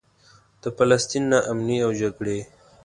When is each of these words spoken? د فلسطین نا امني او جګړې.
د 0.61 0.63
فلسطین 0.77 1.23
نا 1.31 1.39
امني 1.51 1.77
او 1.85 1.91
جګړې. 2.01 2.39